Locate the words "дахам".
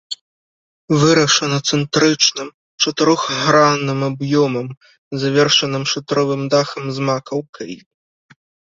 6.59-6.85